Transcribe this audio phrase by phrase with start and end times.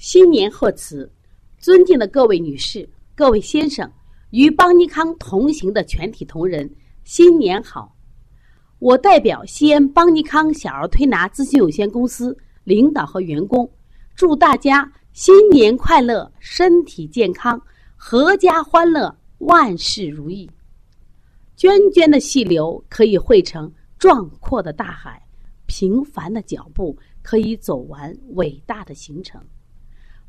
[0.00, 1.12] 新年贺词，
[1.58, 3.86] 尊敬的各位女士、各位先生，
[4.30, 7.94] 与邦尼康同行的全体同仁，新年好！
[8.78, 12.34] 我代表西安邦尼康小儿推拿咨询有限公司
[12.64, 13.70] 领导和员工，
[14.14, 17.60] 祝大家新年快乐，身体健康，
[17.98, 20.50] 阖家欢乐，万事如意。
[21.58, 25.22] 涓涓的细流可以汇成壮阔的大海，
[25.66, 29.38] 平凡的脚步可以走完伟大的行程。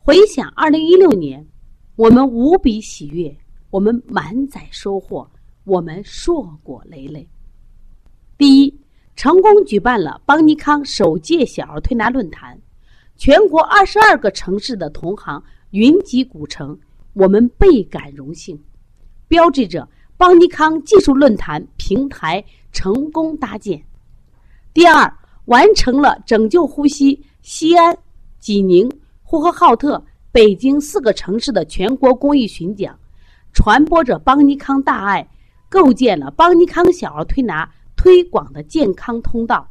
[0.03, 1.47] 回想二零一六年，
[1.95, 3.37] 我们无比喜悦，
[3.69, 5.29] 我们满载收获，
[5.63, 7.29] 我们硕果累累。
[8.35, 8.81] 第一，
[9.15, 12.59] 成功举办了邦尼康首届小儿推拿论坛，
[13.15, 16.75] 全国二十二个城市的同行云集古城，
[17.13, 18.59] 我们倍感荣幸，
[19.27, 19.87] 标志着
[20.17, 23.79] 邦尼康技术论坛平台成功搭建。
[24.73, 25.13] 第二，
[25.45, 27.95] 完成了拯救呼吸西安、
[28.39, 28.91] 济宁。
[29.31, 30.03] 呼和浩特、
[30.33, 32.99] 北京四个城市的全国公益巡讲，
[33.53, 35.25] 传播着邦尼康大爱，
[35.69, 39.65] 构建了邦尼康小儿推拿推广的健康通道。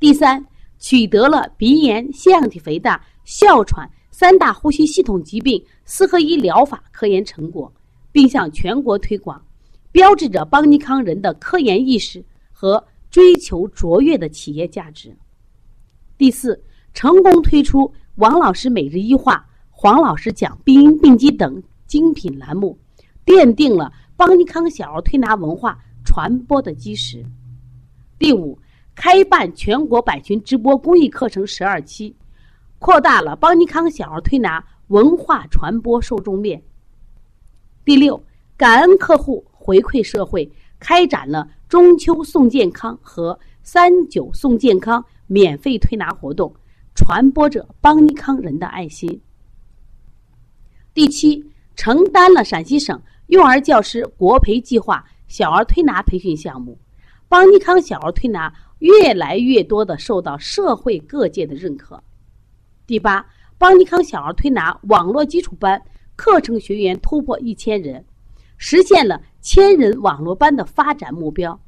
[0.00, 0.44] 第三，
[0.80, 7.72] 取得了鼻炎、腺样体肥大、哮喘三大呼吸系统疾病四合一疗法科研成果，
[8.10, 9.40] 并向全国推广，
[9.92, 15.16] 标志着邦尼康人的科研意识和追求卓越的企业价值。
[16.18, 16.60] 第四。
[16.94, 22.78] 成功推出王老师每日一话、黄老师讲病因病机等精品栏目，
[23.26, 27.26] 奠定了邦尼康小儿推拿文化传播的基石。
[28.16, 28.56] 第五，
[28.94, 32.14] 开办全国百群直播公益课程十二期，
[32.78, 36.62] 扩大了邦尼康小儿推拿文化传播受众面。
[37.84, 38.22] 第六，
[38.56, 46.54] 感恩客户回馈社会，开展了中秋送健康和三九送健康免费推拿活动。
[47.06, 49.20] 传播着邦尼康人的爱心。
[50.94, 51.44] 第七，
[51.76, 56.78] 承担了陕西省幼儿教师国培计划小儿推拿培训项目，
[57.28, 62.02] 邦尼康小儿推拿越来越多的受到社会各界的认可。
[62.86, 63.26] 第八，
[63.58, 65.78] 邦尼康小儿推拿网络基础班
[66.16, 68.02] 课程学员突破一千人，
[68.56, 71.60] 实现了千人网络班的发展目标。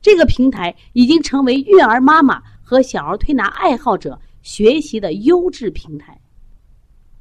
[0.00, 4.16] 这个平台已经成为育儿妈妈和小儿推拿爱好者。
[4.42, 6.20] 学习的优质平台。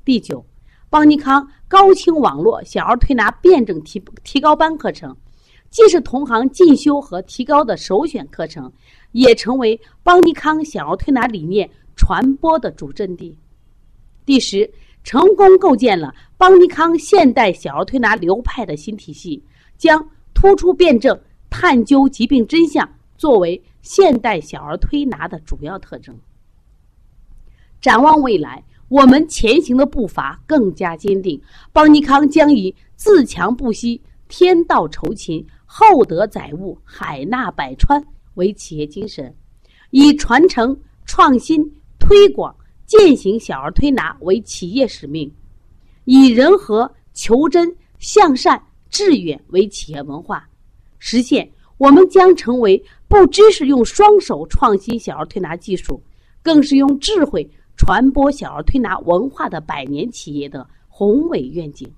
[0.05, 0.45] 第九，
[0.89, 5.15] 邦尼康高清网络小儿推拿辩证提提高班课程，
[5.69, 8.71] 既是同行进修和提高的首选课程，
[9.11, 13.37] 也成为邦尼康小儿推拿理念传播的主阵地。
[14.25, 14.71] 第十，
[15.03, 19.43] 成功构建了邦尼康现代小儿推拿流派的新体系，
[19.77, 21.19] 将突出辩证、
[21.49, 22.87] 探究疾病真相
[23.17, 26.17] 作为现代小儿推拿的主要特征。
[27.81, 31.41] 展望未来，我们前行的步伐更加坚定。
[31.71, 38.03] 邦尼康将以自强不息、天道酬勤、厚德载物、海纳百川
[38.33, 39.33] 为企业精神，
[39.91, 41.63] 以传承、创新、
[41.99, 42.53] 推广、
[42.85, 45.31] 践行小儿推拿为企业使命，
[46.03, 50.49] 以人和、求真、向善、致远为企业文化，
[50.97, 56.03] 实现我们将成为不只是用双手创新小儿推拿技术，
[56.41, 57.49] 更是用智慧。
[57.79, 61.89] 传播小儿推拿文化的百年企业的宏伟愿景。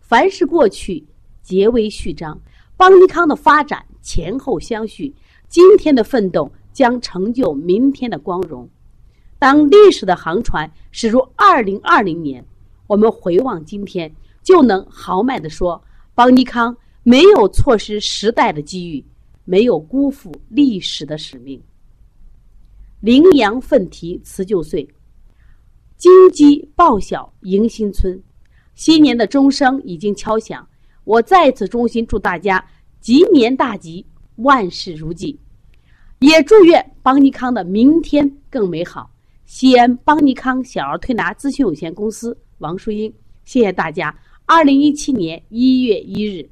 [0.00, 1.02] 凡是过去，
[1.42, 2.38] 皆为序章。
[2.76, 5.10] 邦尼康的发展前后相续，
[5.48, 8.68] 今天的奋斗将成就明天的光荣。
[9.38, 12.44] 当历史的航船驶入二零二零年，
[12.86, 15.82] 我们回望今天，就能豪迈地说：
[16.14, 19.02] 邦尼康没有错失时代的机遇，
[19.46, 21.58] 没有辜负历史的使命。
[23.04, 24.88] 羚羊奋蹄辞旧岁，
[25.98, 28.18] 金鸡报晓迎新春。
[28.74, 30.66] 新年的钟声已经敲响，
[31.04, 32.66] 我再次衷心祝大家
[33.00, 34.06] 吉年大吉，
[34.36, 35.38] 万事如意。
[36.20, 39.10] 也祝愿邦尼康的明天更美好。
[39.44, 43.12] 西安邦尼康小儿推拿咨询有限公司王淑英，
[43.44, 44.18] 谢谢大家。
[44.46, 46.48] 二零一七年一月一日。